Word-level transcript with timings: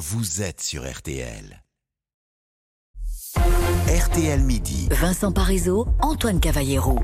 vous 0.00 0.40
êtes 0.40 0.62
sur 0.62 0.90
RTL. 0.90 1.62
RTL 3.36 4.40
Midi. 4.40 4.88
Vincent 4.90 5.30
Parisot, 5.30 5.88
Antoine 6.00 6.40
Cavallero. 6.40 6.98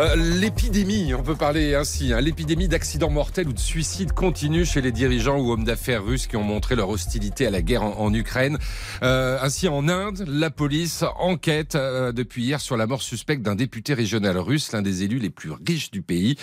Euh, 0.00 0.16
l'épidémie, 0.16 1.12
on 1.12 1.22
peut 1.22 1.36
parler 1.36 1.74
ainsi, 1.74 2.14
hein, 2.14 2.22
l'épidémie 2.22 2.68
d'accidents 2.68 3.10
mortels 3.10 3.48
ou 3.48 3.52
de 3.52 3.58
suicides 3.58 4.12
continue 4.12 4.64
chez 4.64 4.80
les 4.80 4.92
dirigeants 4.92 5.38
ou 5.38 5.52
hommes 5.52 5.64
d'affaires 5.64 6.02
russes 6.02 6.26
qui 6.26 6.36
ont 6.36 6.42
montré 6.42 6.74
leur 6.74 6.88
hostilité 6.88 7.46
à 7.46 7.50
la 7.50 7.60
guerre 7.60 7.82
en, 7.82 8.14
Ukraine. 8.14 8.58
Euh, 9.02 9.38
ainsi, 9.42 9.68
en 9.68 9.88
Inde, 9.88 10.24
la 10.26 10.48
police 10.48 11.04
enquête 11.18 11.74
euh, 11.74 12.12
depuis 12.12 12.44
hier 12.44 12.62
sur 12.62 12.78
la 12.78 12.86
mort 12.86 13.02
suspecte 13.02 13.42
d'un 13.42 13.56
député 13.56 13.92
régional 13.92 14.38
russe, 14.38 14.72
l'un 14.72 14.80
des 14.80 15.02
élus 15.02 15.18
les 15.18 15.28
plus 15.28 15.50
riches 15.66 15.90
du 15.90 16.00
pays. 16.00 16.36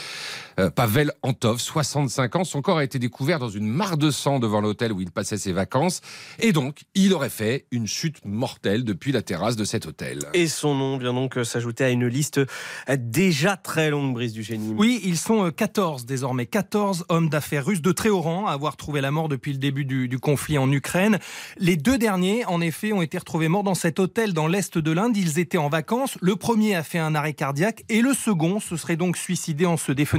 Pavel 0.75 1.11
Antov, 1.21 1.59
65 1.59 2.35
ans, 2.35 2.43
son 2.43 2.63
corps 2.63 2.79
a 2.79 2.83
été 2.83 2.97
découvert 2.97 3.37
dans 3.37 3.49
une 3.49 3.67
mare 3.67 3.95
de 3.95 4.09
sang 4.09 4.39
devant 4.39 4.59
l'hôtel 4.59 4.91
où 4.91 5.01
il 5.01 5.11
passait 5.11 5.37
ses 5.37 5.51
vacances. 5.51 6.01
Et 6.39 6.51
donc, 6.51 6.81
il 6.95 7.13
aurait 7.13 7.29
fait 7.29 7.67
une 7.69 7.85
chute 7.85 8.25
mortelle 8.25 8.83
depuis 8.83 9.11
la 9.11 9.21
terrasse 9.21 9.55
de 9.55 9.65
cet 9.65 9.85
hôtel. 9.85 10.17
Et 10.33 10.47
son 10.47 10.73
nom 10.73 10.97
vient 10.97 11.13
donc 11.13 11.37
s'ajouter 11.43 11.83
à 11.83 11.89
une 11.89 12.07
liste 12.07 12.41
déjà 12.87 13.46
très 13.55 13.89
longue, 13.89 14.13
Brise 14.13 14.33
du 14.33 14.43
Génie. 14.43 14.73
Oui, 14.77 14.99
ils 15.05 15.17
sont 15.17 15.49
14 15.49 16.05
désormais, 16.05 16.45
14 16.45 17.05
hommes 17.07 17.29
d'affaires 17.29 17.65
russes 17.65 17.81
de 17.81 17.91
très 17.93 18.09
haut 18.09 18.21
rang 18.21 18.47
à 18.47 18.51
avoir 18.51 18.75
trouvé 18.75 18.99
la 18.99 19.11
mort 19.11 19.29
depuis 19.29 19.53
le 19.53 19.59
début 19.59 19.85
du, 19.85 20.09
du 20.09 20.19
conflit 20.19 20.57
en 20.57 20.69
Ukraine. 20.71 21.19
Les 21.57 21.77
deux 21.77 21.97
derniers, 21.97 22.43
en 22.45 22.59
effet, 22.59 22.91
ont 22.91 23.01
été 23.01 23.17
retrouvés 23.17 23.47
morts 23.47 23.63
dans 23.63 23.75
cet 23.75 23.99
hôtel 23.99 24.33
dans 24.33 24.47
l'est 24.47 24.77
de 24.77 24.91
l'Inde. 24.91 25.15
Ils 25.15 25.39
étaient 25.39 25.57
en 25.57 25.69
vacances. 25.69 26.17
Le 26.19 26.35
premier 26.35 26.75
a 26.75 26.83
fait 26.83 26.99
un 26.99 27.15
arrêt 27.15 27.33
cardiaque 27.33 27.85
et 27.87 28.01
le 28.01 28.13
second 28.13 28.59
se 28.59 28.75
serait 28.75 28.97
donc 28.97 29.15
suicidé 29.15 29.65
en 29.65 29.77
se 29.77 29.91
défenestrant 29.91 30.17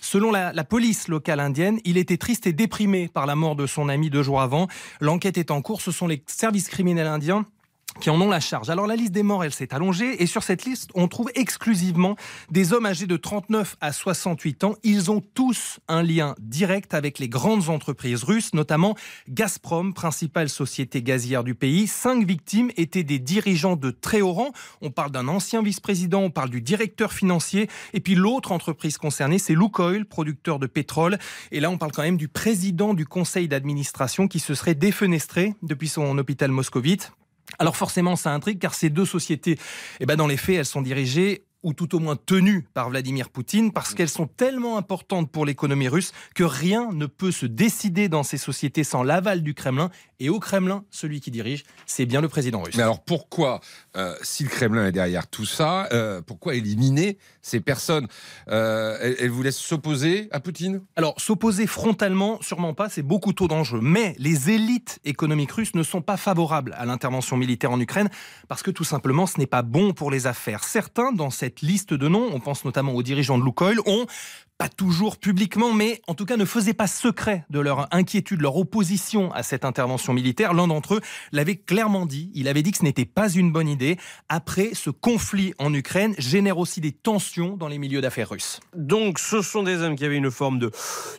Selon 0.00 0.30
la, 0.30 0.64
police 0.64 1.08
locale 1.08 1.40
indienne, 1.40 1.78
il 1.84 1.96
était 1.98 2.16
triste 2.16 2.46
et 2.46 2.52
déprimé 2.52 3.08
par 3.08 3.26
la 3.26 3.34
mort 3.34 3.56
de 3.56 3.66
son 3.66 3.88
ami 3.88 4.10
deux 4.10 4.22
jours 4.22 4.40
avant. 4.40 4.68
L'enquête 5.00 5.38
est 5.38 5.50
en 5.50 5.60
cours. 5.62 5.80
Ce 5.80 5.90
sont 5.90 6.06
les 6.06 6.22
services 6.26 6.68
criminels 6.68 7.06
indiens 7.06 7.46
qui 8.00 8.10
en 8.10 8.20
ont 8.20 8.28
la 8.28 8.40
charge. 8.40 8.70
Alors 8.70 8.86
la 8.86 8.96
liste 8.96 9.12
des 9.12 9.22
morts, 9.22 9.44
elle 9.44 9.52
s'est 9.52 9.74
allongée 9.74 10.22
et 10.22 10.26
sur 10.26 10.42
cette 10.42 10.64
liste, 10.64 10.90
on 10.94 11.08
trouve 11.08 11.30
exclusivement 11.34 12.16
des 12.50 12.72
hommes 12.72 12.86
âgés 12.86 13.06
de 13.06 13.16
39 13.16 13.76
à 13.80 13.92
68 13.92 14.64
ans. 14.64 14.74
Ils 14.82 15.10
ont 15.10 15.20
tous 15.20 15.78
un 15.88 16.02
lien 16.02 16.34
direct 16.40 16.94
avec 16.94 17.18
les 17.18 17.28
grandes 17.28 17.68
entreprises 17.68 18.24
russes, 18.24 18.54
notamment 18.54 18.96
Gazprom, 19.28 19.94
principale 19.94 20.48
société 20.48 21.02
gazière 21.02 21.44
du 21.44 21.54
pays. 21.54 21.86
Cinq 21.86 22.26
victimes 22.26 22.70
étaient 22.76 23.04
des 23.04 23.18
dirigeants 23.18 23.76
de 23.76 23.90
très 23.90 24.20
haut 24.20 24.32
rang. 24.32 24.52
On 24.80 24.90
parle 24.90 25.10
d'un 25.10 25.28
ancien 25.28 25.62
vice-président, 25.62 26.20
on 26.20 26.30
parle 26.30 26.50
du 26.50 26.60
directeur 26.60 27.12
financier 27.12 27.68
et 27.92 28.00
puis 28.00 28.14
l'autre 28.14 28.52
entreprise 28.52 28.98
concernée, 28.98 29.38
c'est 29.38 29.54
Lukoil, 29.54 30.04
producteur 30.04 30.58
de 30.58 30.66
pétrole. 30.66 31.18
Et 31.50 31.60
là, 31.60 31.70
on 31.70 31.78
parle 31.78 31.92
quand 31.92 32.02
même 32.02 32.16
du 32.16 32.28
président 32.28 32.94
du 32.94 33.06
conseil 33.06 33.48
d'administration 33.48 34.28
qui 34.28 34.40
se 34.40 34.54
serait 34.54 34.74
défenestré 34.74 35.54
depuis 35.62 35.88
son 35.88 36.16
hôpital 36.18 36.50
moscovite. 36.50 37.12
Alors 37.58 37.76
forcément, 37.76 38.16
ça 38.16 38.32
intrigue 38.32 38.58
car 38.58 38.74
ces 38.74 38.90
deux 38.90 39.04
sociétés, 39.04 39.58
eh 40.00 40.06
ben 40.06 40.16
dans 40.16 40.26
les 40.26 40.36
faits, 40.36 40.56
elles 40.56 40.66
sont 40.66 40.82
dirigées 40.82 41.44
ou 41.62 41.74
tout 41.74 41.94
au 41.94 41.98
moins 41.98 42.16
tenues 42.16 42.66
par 42.74 42.90
Vladimir 42.90 43.30
Poutine, 43.30 43.72
parce 43.72 43.94
qu'elles 43.94 44.08
sont 44.08 44.26
tellement 44.26 44.76
importantes 44.76 45.30
pour 45.30 45.46
l'économie 45.46 45.88
russe 45.88 46.12
que 46.34 46.44
rien 46.44 46.90
ne 46.92 47.06
peut 47.06 47.32
se 47.32 47.46
décider 47.46 48.08
dans 48.08 48.22
ces 48.22 48.38
sociétés 48.38 48.84
sans 48.84 49.02
l'aval 49.02 49.42
du 49.42 49.54
Kremlin. 49.54 49.90
Et 50.20 50.28
au 50.28 50.38
Kremlin, 50.38 50.84
celui 50.90 51.20
qui 51.20 51.30
dirige, 51.30 51.64
c'est 51.86 52.06
bien 52.06 52.20
le 52.20 52.28
président 52.28 52.62
russe. 52.62 52.76
Mais 52.76 52.82
alors 52.82 53.02
pourquoi, 53.02 53.60
euh, 53.96 54.14
si 54.22 54.44
le 54.44 54.48
Kremlin 54.48 54.86
est 54.86 54.92
derrière 54.92 55.26
tout 55.26 55.46
ça, 55.46 55.88
euh, 55.92 56.22
pourquoi 56.22 56.54
éliminer 56.54 57.18
ces 57.42 57.60
personnes? 57.60 58.06
Euh, 58.48 59.14
elles, 59.18 59.30
vous 59.30 59.42
laissent 59.42 59.58
s'opposer 59.58 60.28
à 60.30 60.38
Poutine? 60.40 60.82
Alors 60.96 61.20
s'opposer 61.20 61.66
frontalement, 61.66 62.40
sûrement 62.40 62.74
pas, 62.74 62.88
c'est 62.88 63.02
beaucoup 63.02 63.32
trop 63.32 63.48
dangereux. 63.48 63.80
Mais 63.82 64.14
les 64.18 64.50
élites 64.50 65.00
économiques 65.04 65.52
russes 65.52 65.74
ne 65.74 65.82
sont 65.82 66.02
pas 66.02 66.16
favorables 66.16 66.74
à 66.78 66.86
l'intervention 66.86 67.36
militaire 67.36 67.72
en 67.72 67.80
Ukraine, 67.80 68.08
parce 68.48 68.62
que 68.62 68.70
tout 68.70 68.84
simplement, 68.84 69.26
ce 69.26 69.38
n'est 69.38 69.46
pas 69.46 69.62
bon 69.62 69.92
pour 69.92 70.10
les 70.10 70.26
affaires. 70.26 70.62
Certains 70.64 71.12
dans 71.12 71.30
cette 71.30 71.51
liste 71.60 71.92
de 71.92 72.08
noms, 72.08 72.30
on 72.32 72.40
pense 72.40 72.64
notamment 72.64 72.92
aux 72.92 73.02
dirigeants 73.02 73.38
de 73.38 73.44
Lukoil, 73.44 73.78
ont 73.86 74.06
pas 74.58 74.68
toujours 74.68 75.16
publiquement, 75.16 75.72
mais 75.72 76.00
en 76.06 76.14
tout 76.14 76.24
cas 76.24 76.36
ne 76.36 76.44
faisaient 76.44 76.72
pas 76.72 76.86
secret 76.86 77.44
de 77.50 77.58
leur 77.58 77.92
inquiétude, 77.92 78.40
leur 78.40 78.56
opposition 78.56 79.32
à 79.32 79.42
cette 79.42 79.64
intervention 79.64 80.12
militaire. 80.12 80.54
L'un 80.54 80.68
d'entre 80.68 80.94
eux 80.94 81.00
l'avait 81.32 81.56
clairement 81.56 82.06
dit. 82.06 82.30
Il 82.34 82.46
avait 82.46 82.62
dit 82.62 82.70
que 82.70 82.78
ce 82.78 82.84
n'était 82.84 83.04
pas 83.04 83.28
une 83.28 83.50
bonne 83.50 83.68
idée. 83.68 83.96
Après, 84.28 84.70
ce 84.74 84.90
conflit 84.90 85.52
en 85.58 85.74
Ukraine 85.74 86.14
génère 86.16 86.58
aussi 86.58 86.80
des 86.80 86.92
tensions 86.92 87.56
dans 87.56 87.66
les 87.66 87.78
milieux 87.78 88.00
d'affaires 88.00 88.30
russes. 88.30 88.60
Donc, 88.76 89.18
ce 89.18 89.42
sont 89.42 89.64
des 89.64 89.78
hommes 89.78 89.96
qui 89.96 90.04
avaient 90.04 90.16
une 90.16 90.30
forme 90.30 90.60
de, 90.60 90.70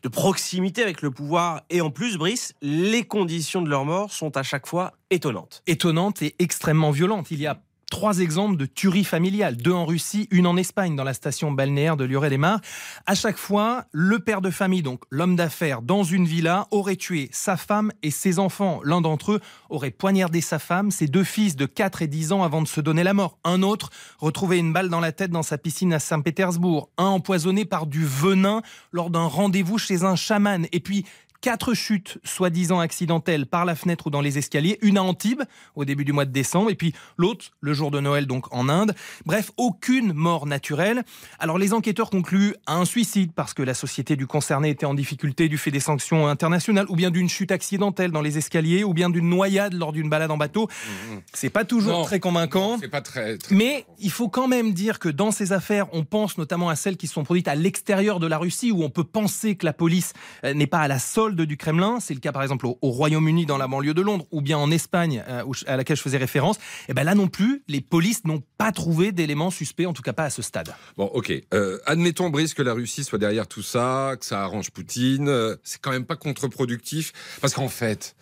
de 0.03 0.08
proximité 0.08 0.81
avec 0.81 1.02
le 1.02 1.12
pouvoir. 1.12 1.63
Et 1.69 1.81
en 1.81 1.90
plus, 1.90 2.18
Brice, 2.18 2.53
les 2.62 3.03
conditions 3.03 3.62
de 3.62 3.69
leur 3.69 3.84
mort 3.84 4.13
sont 4.13 4.38
à 4.38 4.44
chaque 4.44 4.68
fois 4.68 4.94
étonnantes. 5.09 5.63
Étonnantes 5.68 6.22
et 6.22 6.34
extrêmement 6.40 6.91
violentes. 6.91 7.29
Il 7.29 7.41
y 7.41 7.47
a 7.47 7.62
trois 7.90 8.20
exemples 8.20 8.58
de 8.58 8.66
tueries 8.66 9.04
familiales, 9.04 9.58
deux 9.58 9.72
en 9.72 9.86
Russie, 9.86 10.28
une 10.32 10.48
en 10.48 10.58
Espagne, 10.58 10.96
dans 10.96 11.04
la 11.04 11.14
station 11.14 11.52
balnéaire 11.52 11.98
de 11.98 12.06
Lurel-et-Mar. 12.06 12.60
À 13.06 13.16
chaque 13.16 13.38
fois, 13.38 13.86
le 13.92 14.20
père 14.20 14.42
de 14.42 14.50
famille, 14.50 14.82
donc 14.82 15.04
l'homme 15.10 15.36
d'affaires, 15.36 15.82
dans 15.82 16.04
une 16.04 16.26
villa, 16.26 16.68
aurait 16.72 16.96
tué 16.96 17.30
sa 17.32 17.58
femme 17.58 17.92
et 18.02 18.12
ses 18.12 18.40
enfants. 18.40 18.82
L'un 18.84 19.02
d'entre 19.02 19.34
eux 19.34 19.40
aurait 19.70 19.92
poignardé 19.92 20.42
sa 20.42 20.60
femme, 20.60 20.92
ses 20.92 21.08
deux 21.08 21.24
fils 21.24 21.56
de 21.56 21.66
4 21.66 22.02
et 22.02 22.08
10 22.08 22.32
ans 22.32 22.44
avant 22.44 22.62
de 22.62 22.68
se 22.68 22.82
donner 22.82 23.04
la 23.04 23.14
mort. 23.14 23.38
Un 23.44 23.62
autre 23.62 23.90
retrouvait 24.20 24.60
une 24.60 24.74
balle 24.74 24.90
dans 24.90 25.00
la 25.00 25.12
tête 25.12 25.32
dans 25.32 25.44
sa 25.44 25.58
piscine 25.58 25.94
à 25.94 26.00
Saint-Pétersbourg. 26.00 26.90
Un 26.98 27.06
empoisonné 27.06 27.66
par 27.66 27.86
du 27.86 28.06
venin 28.06 28.62
lors 28.92 29.10
d'un 29.10 29.26
rendez-vous 29.26 29.78
chez 29.78 30.04
un 30.04 30.16
chaman. 30.16 30.68
Et 30.72 30.80
puis 30.80 31.06
quatre 31.44 31.74
chutes 31.74 32.20
soi-disant 32.24 32.80
accidentelles 32.80 33.46
par 33.46 33.66
la 33.66 33.76
fenêtre 33.76 34.08
ou 34.08 34.09
dans 34.09 34.22
les 34.22 34.38
escaliers, 34.38 34.80
une 34.81 34.98
à 34.98 35.04
Antibes 35.04 35.44
au 35.76 35.84
début 35.84 36.06
du 36.06 36.14
mois 36.14 36.24
de 36.24 36.31
décembre 36.31 36.70
et 36.70 36.76
puis 36.76 36.94
l'autre 37.18 37.52
le 37.59 37.74
jour 37.74 37.92
de 37.92 38.00
Noël 38.00 38.28
donc 38.28 38.52
en 38.54 38.70
Inde. 38.70 38.96
Bref, 39.26 39.52
aucune 39.58 40.14
mort 40.14 40.46
naturelle. 40.46 41.03
Alors 41.40 41.58
les 41.58 41.74
enquêteurs 41.74 42.09
concluent 42.09 42.56
à 42.66 42.78
un 42.78 42.86
suicide 42.86 43.34
parce 43.36 43.53
que 43.53 43.62
la 43.62 43.74
société 43.74 44.16
du 44.16 44.26
concerné 44.26 44.70
était 44.70 44.86
en 44.86 44.94
difficulté 44.94 45.50
du 45.50 45.58
fait 45.58 45.70
des 45.70 45.82
sanctions 45.82 46.28
internationales 46.28 46.86
ou 46.88 46.96
bien 46.96 47.12
d'une 47.12 47.28
chute 47.28 47.52
accidentelle 47.52 48.12
dans 48.12 48.22
les 48.22 48.38
escaliers 48.38 48.86
ou 48.86 48.94
bien 48.94 49.09
d'une 49.09 49.28
noyade 49.28 49.74
lors 49.74 49.92
d'une 49.92 50.09
balade 50.09 50.32
en 50.32 50.38
bateau. 50.38 50.68
Mmh, 50.68 51.16
mmh. 51.16 51.22
C'est 51.34 51.50
pas 51.50 51.66
toujours 51.66 52.06
très 52.06 52.22
convaincant. 52.22 52.78
C'est 52.80 52.88
pas 52.88 53.02
très, 53.02 53.38
Mais 53.52 53.86
il 54.00 54.12
faut 54.12 54.30
quand 54.30 54.48
même 54.48 54.72
dire 54.72 54.98
que 54.98 55.09
dans 55.09 55.32
ces 55.32 55.52
affaires, 55.52 55.88
on 55.92 56.06
pense 56.06 56.38
notamment 56.38 56.70
à 56.70 56.78
celles 56.78 56.96
qui 56.96 57.08
sont 57.08 57.26
produites 57.26 57.50
à 57.50 57.56
l'extérieur 57.56 58.22
de 58.22 58.28
la 58.28 58.38
Russie 58.38 58.72
où 58.72 58.82
on 58.82 58.90
peut 58.90 59.03
penser 59.03 59.58
que 59.58 59.66
la 59.66 59.74
police 59.74 60.14
euh, 60.46 60.53
n'est 60.53 60.68
pas 60.68 60.80
à 60.80 60.88
la 60.88 61.00
solde 61.00 61.33
du 61.34 61.58
Kremlin. 61.58 62.00
C'est 62.00 62.14
le 62.14 62.20
cas 62.20 62.32
par 62.32 62.44
exemple 62.44 62.66
au, 62.66 62.78
Royaume-Uni 62.82 63.46
dans 63.46 63.58
la 63.58 63.68
banlieue 63.68 63.94
de 63.94 64.02
Londres 64.02 64.26
ou 64.32 64.42
bien 64.42 64.58
en 64.58 64.72
Espagne 64.72 65.24
euh, 65.28 65.44
à 65.68 65.78
laquelle 65.78 65.98
je 65.98 66.02
faisais 66.02 66.18
référence. 66.18 66.58
Et 66.58 66.60
eh 66.90 66.94
ben 66.94 67.04
là 67.04 67.16
non 67.16 67.28
plus, 67.28 67.64
les 67.68 67.82
polices 67.82 68.26
n'ont 68.26 68.44
pas 68.58 68.72
trouvé 68.72 69.12
d'éléments 69.12 69.52
suspects, 69.52 69.86
en 69.86 69.94
tout 69.94 70.02
cas 70.02 70.14
pas 70.14 70.26
à 70.26 70.30
ce 70.30 70.42
stade. 70.42 70.74
Bon, 70.98 71.06
ok. 71.06 71.34
Euh, 71.54 71.80
admettons, 71.86 72.30
Brice, 72.30 72.54
que 72.54 72.62
la 72.62 72.74
Russie 72.74 73.04
soit 73.04 73.20
derrière 73.20 73.48
tout 73.48 73.64
ça, 73.64 74.16
que 74.20 74.26
ça 74.26 74.44
arrange 74.44 74.72
Poutine. 74.72 75.28
Euh, 75.28 75.56
c'est 75.64 75.82
quand 75.82 75.92
même 75.92 76.06
pas 76.06 76.16
contre-productif 76.16 77.14
parce 77.42 77.54
qu'en 77.54 77.70
fait, 77.70 78.16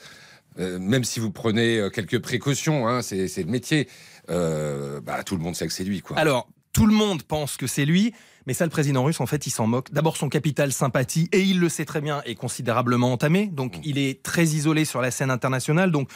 même 0.57 1.03
si 1.03 1.19
vous 1.19 1.31
prenez 1.31 1.87
quelques 1.93 2.19
précautions, 2.19 2.87
hein, 2.87 3.01
c'est 3.01 3.27
le 3.37 3.51
métier. 3.51 3.87
bah, 4.27 5.23
tout 5.25 5.35
le 5.35 5.41
monde 5.41 5.55
sait 5.55 5.67
que 5.67 5.73
c'est 5.73 5.83
lui, 5.83 6.01
quoi. 6.01 6.17
Alors, 6.17 6.47
tout 6.73 6.87
le 6.87 6.93
monde 6.93 7.23
pense 7.23 7.57
que 7.57 7.67
c'est 7.67 7.85
lui. 7.85 8.13
Mais 8.47 8.53
ça, 8.53 8.65
le 8.65 8.71
président 8.71 9.03
russe, 9.03 9.19
en 9.19 9.27
fait, 9.27 9.45
il 9.45 9.51
s'en 9.51 9.67
moque. 9.67 9.91
D'abord, 9.91 10.17
son 10.17 10.27
capital 10.27 10.73
sympathie, 10.73 11.29
et 11.31 11.41
il 11.41 11.59
le 11.59 11.69
sait 11.69 11.85
très 11.85 12.01
bien, 12.01 12.23
est 12.25 12.35
considérablement 12.35 13.13
entamé. 13.13 13.47
Donc, 13.47 13.77
mmh. 13.77 13.81
il 13.83 13.97
est 13.99 14.23
très 14.23 14.45
isolé 14.45 14.83
sur 14.83 14.99
la 15.01 15.11
scène 15.11 15.29
internationale. 15.29 15.91
Donc, 15.91 16.09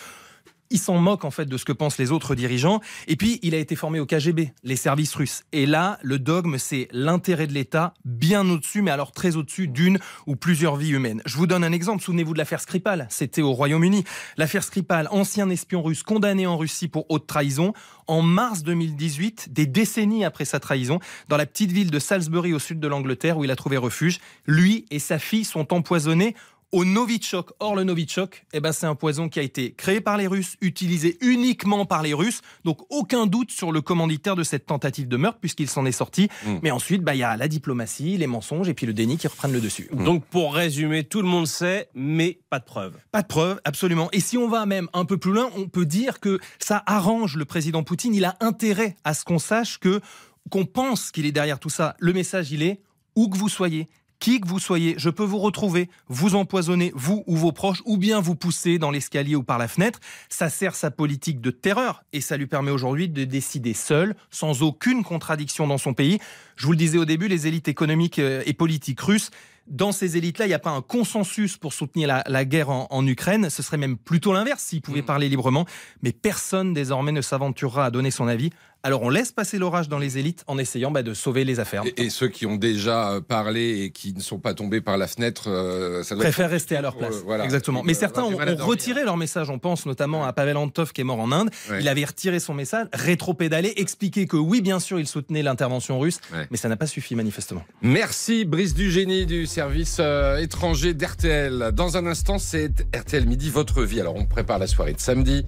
il 0.75 0.77
s'en 0.77 0.97
moque 0.97 1.23
en 1.23 1.31
fait 1.31 1.45
de 1.45 1.55
ce 1.57 1.63
que 1.63 1.71
pensent 1.71 1.97
les 1.97 2.11
autres 2.11 2.35
dirigeants. 2.35 2.81
Et 3.07 3.15
puis, 3.15 3.39
il 3.43 3.55
a 3.55 3.57
été 3.57 3.77
formé 3.77 4.01
au 4.01 4.05
KGB, 4.05 4.51
les 4.63 4.75
services 4.75 5.15
russes. 5.15 5.43
Et 5.53 5.65
là, 5.65 5.97
le 6.03 6.19
dogme, 6.19 6.57
c'est 6.57 6.89
l'intérêt 6.91 7.47
de 7.47 7.53
l'État 7.53 7.93
bien 8.03 8.49
au-dessus, 8.49 8.81
mais 8.81 8.91
alors 8.91 9.13
très 9.13 9.37
au-dessus 9.37 9.69
d'une 9.69 9.99
ou 10.27 10.35
plusieurs 10.35 10.75
vies 10.75 10.89
humaines. 10.89 11.21
Je 11.25 11.37
vous 11.37 11.47
donne 11.47 11.63
un 11.63 11.71
exemple. 11.71 12.03
Souvenez-vous 12.03 12.33
de 12.33 12.37
l'affaire 12.37 12.59
Skripal. 12.59 13.07
C'était 13.09 13.41
au 13.41 13.53
Royaume-Uni. 13.53 14.03
L'affaire 14.35 14.65
Skripal, 14.65 15.07
ancien 15.11 15.49
espion 15.49 15.81
russe 15.81 16.03
condamné 16.03 16.45
en 16.45 16.57
Russie 16.57 16.89
pour 16.89 17.05
haute 17.07 17.25
trahison. 17.25 17.71
En 18.07 18.21
mars 18.21 18.63
2018, 18.63 19.53
des 19.53 19.67
décennies 19.67 20.25
après 20.25 20.45
sa 20.45 20.59
trahison, 20.59 20.99
dans 21.29 21.37
la 21.37 21.45
petite 21.45 21.71
ville 21.71 21.89
de 21.89 21.99
Salisbury 21.99 22.53
au 22.53 22.59
sud 22.59 22.79
de 22.79 22.87
l'Angleterre 22.87 23.37
où 23.37 23.45
il 23.45 23.49
a 23.49 23.55
trouvé 23.55 23.77
refuge, 23.77 24.19
lui 24.45 24.85
et 24.91 24.99
sa 24.99 25.19
fille 25.19 25.45
sont 25.45 25.73
empoisonnés 25.73 26.35
au 26.75 26.83
Novichok. 26.83 27.51
Or, 27.61 27.75
le 27.77 27.85
Novichok, 27.85 28.45
eh 28.51 28.59
ben, 28.59 28.73
c'est 28.73 28.85
un 28.85 28.95
poison 28.95 29.29
qui 29.29 29.39
a 29.39 29.43
été 29.43 29.71
créé 29.73 30.01
par 30.01 30.17
les 30.17 30.27
Russes, 30.27 30.57
utilisé 30.59 31.17
uniquement 31.21 31.85
par 31.85 32.03
les 32.03 32.13
Russes. 32.13 32.41
Donc, 32.65 32.79
aucun 32.89 33.27
doute 33.27 33.49
sur 33.49 33.71
le 33.71 33.79
commanditaire 33.81 34.35
de 34.35 34.43
cette 34.43 34.65
tentative 34.65 35.07
de 35.07 35.15
meurtre, 35.15 35.39
puisqu'il 35.39 35.69
s'en 35.69 35.85
est 35.85 35.93
sorti. 35.93 36.27
Mm. 36.45 36.55
Mais 36.63 36.71
ensuite, 36.71 37.01
bah, 37.01 37.15
il 37.15 37.19
y 37.19 37.23
a 37.23 37.37
la 37.37 37.47
diplomatie, 37.47 38.17
les 38.17 38.27
mensonges 38.27 38.67
et 38.67 38.73
puis 38.73 38.85
le 38.85 38.91
déni 38.91 39.17
qui 39.17 39.27
reprennent 39.27 39.53
le 39.53 39.61
dessus. 39.61 39.87
Mm. 39.93 40.03
Donc, 40.03 40.25
pour 40.25 40.53
résumer, 40.53 41.05
tout 41.05 41.21
le 41.21 41.29
monde 41.29 41.47
sait, 41.47 41.87
mais 41.95 42.39
pas 42.49 42.59
de 42.59 42.65
preuves. 42.65 42.97
Pas 43.13 43.21
de 43.21 43.27
preuves, 43.27 43.61
absolument. 43.63 44.09
Et 44.11 44.19
si 44.19 44.37
on 44.37 44.49
va 44.49 44.65
même 44.65 44.89
un 44.91 45.05
peu 45.05 45.17
plus 45.17 45.31
loin, 45.31 45.49
on 45.55 45.69
peut 45.69 45.85
dire 45.85 46.19
que 46.19 46.39
ça 46.59 46.83
arrange 46.87 47.37
le 47.37 47.45
président 47.45 47.83
Poutine. 47.83 48.13
Il 48.13 48.25
a 48.25 48.35
intérêt 48.41 48.97
à 49.05 49.13
ce 49.13 49.23
qu'on 49.23 49.39
sache 49.39 49.79
que, 49.79 50.01
qu'on 50.49 50.65
pense 50.65 51.11
qu'il 51.11 51.25
est 51.25 51.31
derrière 51.31 51.59
tout 51.59 51.69
ça. 51.69 51.95
Le 51.99 52.11
message, 52.11 52.51
il 52.51 52.63
est, 52.63 52.81
où 53.15 53.29
que 53.29 53.37
vous 53.37 53.47
soyez, 53.47 53.87
Qui 54.25 54.41
que 54.41 54.47
vous 54.47 54.57
soyez, 54.57 54.95
je 54.97 55.11
peux 55.11 55.23
vous 55.23 55.37
retrouver, 55.37 55.87
vous 56.07 56.33
empoisonner, 56.33 56.91
vous 56.95 57.23
ou 57.27 57.35
vos 57.35 57.51
proches, 57.51 57.83
ou 57.85 57.99
bien 57.99 58.21
vous 58.21 58.33
pousser 58.33 58.79
dans 58.79 58.89
l'escalier 58.89 59.35
ou 59.35 59.43
par 59.43 59.59
la 59.59 59.67
fenêtre. 59.67 59.99
Ça 60.29 60.49
sert 60.49 60.73
sa 60.73 60.89
politique 60.89 61.41
de 61.41 61.51
terreur 61.51 62.03
et 62.11 62.21
ça 62.21 62.35
lui 62.35 62.47
permet 62.47 62.71
aujourd'hui 62.71 63.07
de 63.07 63.23
décider 63.23 63.75
seul, 63.75 64.15
sans 64.31 64.63
aucune 64.63 65.03
contradiction 65.03 65.67
dans 65.67 65.77
son 65.77 65.93
pays. 65.93 66.17
Je 66.55 66.65
vous 66.65 66.71
le 66.71 66.77
disais 66.79 66.97
au 66.97 67.05
début, 67.05 67.27
les 67.27 67.45
élites 67.45 67.67
économiques 67.67 68.17
euh, 68.17 68.41
et 68.47 68.53
politiques 68.53 69.01
russes 69.01 69.29
dans 69.67 69.91
ces 69.91 70.15
élites-là, 70.15 70.45
il 70.45 70.49
n'y 70.49 70.55
a 70.55 70.59
pas 70.59 70.69
un 70.69 70.81
consensus 70.81 71.57
pour 71.57 71.73
soutenir 71.73 72.23
la, 72.27 72.45
guerre 72.45 72.69
en, 72.69 73.07
Ukraine. 73.07 73.49
Ce 73.49 73.63
serait 73.63 73.77
même 73.77 73.97
plutôt 73.97 74.31
l'inverse 74.31 74.61
s'ils 74.61 74.81
pouvaient 74.81 75.01
mm. 75.01 75.05
parler 75.05 75.29
librement. 75.29 75.65
Mais 76.03 76.11
personne 76.11 76.73
désormais 76.73 77.11
ne 77.11 77.21
s'aventurera 77.21 77.85
à 77.85 77.91
donner 77.91 78.11
son 78.11 78.27
avis. 78.27 78.51
Alors 78.85 79.01
on 79.01 79.09
laisse 79.09 79.31
passer 79.31 79.57
l'orage 79.57 79.89
dans 79.89 79.97
les 79.97 80.19
élites 80.19 80.43
en 80.45 80.59
essayant 80.59 80.91
bah, 80.91 81.01
de 81.01 81.15
sauver 81.15 81.43
les 81.43 81.59
affaires. 81.59 81.81
Et, 81.97 82.11
ceux 82.11 82.27
qui 82.27 82.45
ont 82.45 82.55
déjà 82.55 83.13
euh, 83.13 83.19
parlé 83.19 83.81
et 83.81 83.89
qui 83.89 84.13
ne 84.13 84.19
sont 84.19 84.37
pas 84.37 84.53
tombés 84.53 84.79
par 84.79 84.95
la 84.95 85.07
fenêtre, 85.07 85.49
euh, 85.49 86.03
ça 86.03 86.15
préfèrent 86.15 86.51
rester 86.51 86.75
à 86.75 86.81
leur 86.81 86.95
place. 86.95 87.15
Exactement. 87.43 87.81
Mais 87.83 87.95
certains 87.95 88.21
ont, 88.21 88.37
retiré 88.59 89.03
leur 89.03 89.17
message. 89.17 89.49
On 89.49 89.57
pense 89.57 89.87
notamment 89.87 90.23
à 90.23 90.33
Pavel 90.33 90.55
Antov 90.55 90.93
qui 90.93 91.01
est 91.01 91.03
mort 91.03 91.19
en 91.19 91.31
Inde. 91.31 91.49
Il 91.79 91.87
avait 91.87 92.05
retiré 92.05 92.39
son 92.39 92.53
message, 92.53 92.85
rétro-pédalé, 92.93 93.73
expliqué 93.77 94.27
que 94.27 94.37
oui, 94.37 94.61
bien 94.61 94.79
sûr, 94.79 94.99
il 94.99 95.07
soutenait 95.07 95.41
l'intervention 95.41 95.99
russe, 95.99 96.19
mais 96.51 96.57
ça 96.57 96.69
n'a 96.69 96.77
pas 96.77 96.85
suffi 96.85 97.15
manifestement. 97.15 97.65
Merci 97.81 98.45
Brice 98.45 98.75
Dugénie 98.75 99.25
du 99.25 99.47
service 99.47 99.97
euh, 99.99 100.37
étranger 100.37 100.93
d'RTL. 100.93 101.71
Dans 101.73 101.97
un 101.97 102.05
instant, 102.05 102.37
c'est 102.37 102.71
RTL 102.95 103.25
Midi, 103.25 103.49
votre 103.49 103.81
vie. 103.81 103.99
Alors 103.99 104.15
on 104.15 104.25
prépare 104.25 104.59
la 104.59 104.67
soirée 104.67 104.93
de 104.93 104.99
samedi. 104.99 105.43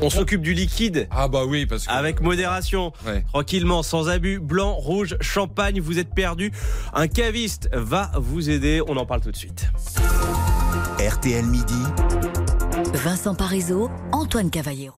On 0.00 0.10
s'occupe 0.10 0.42
du 0.42 0.54
liquide. 0.54 1.08
Ah 1.10 1.28
bah 1.28 1.44
oui, 1.46 1.66
parce 1.66 1.86
que... 1.86 1.92
Avec 1.92 2.20
modération, 2.20 2.92
tranquillement, 3.32 3.82
sans 3.82 4.08
abus, 4.08 4.38
blanc, 4.38 4.74
rouge, 4.74 5.16
champagne, 5.20 5.80
vous 5.80 5.98
êtes 5.98 6.14
perdu. 6.14 6.52
Un 6.94 7.08
caviste 7.08 7.68
va 7.72 8.10
vous 8.16 8.50
aider, 8.50 8.80
on 8.86 8.96
en 8.96 9.06
parle 9.06 9.20
tout 9.20 9.32
de 9.32 9.36
suite. 9.36 9.68
RTL 10.98 11.44
Midi. 11.44 11.82
Vincent 12.94 13.34
Parisot, 13.34 13.90
Antoine 14.12 14.50
Cavallero. 14.50 14.94